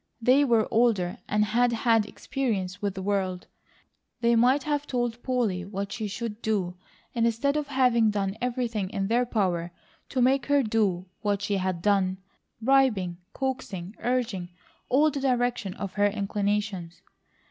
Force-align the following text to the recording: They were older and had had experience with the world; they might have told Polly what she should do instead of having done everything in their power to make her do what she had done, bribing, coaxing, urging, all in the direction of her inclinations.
They 0.19 0.43
were 0.43 0.67
older 0.71 1.19
and 1.29 1.45
had 1.45 1.71
had 1.71 2.07
experience 2.07 2.81
with 2.81 2.95
the 2.95 3.03
world; 3.03 3.45
they 4.21 4.35
might 4.35 4.63
have 4.63 4.87
told 4.87 5.21
Polly 5.21 5.63
what 5.63 5.91
she 5.91 6.07
should 6.07 6.41
do 6.41 6.75
instead 7.13 7.55
of 7.55 7.67
having 7.67 8.09
done 8.09 8.35
everything 8.41 8.89
in 8.89 9.09
their 9.09 9.27
power 9.27 9.71
to 10.09 10.19
make 10.19 10.47
her 10.47 10.63
do 10.63 11.05
what 11.21 11.43
she 11.43 11.57
had 11.57 11.83
done, 11.83 12.17
bribing, 12.59 13.17
coaxing, 13.33 13.95
urging, 13.99 14.49
all 14.89 15.05
in 15.05 15.13
the 15.13 15.19
direction 15.21 15.75
of 15.75 15.93
her 15.93 16.07
inclinations. 16.07 17.03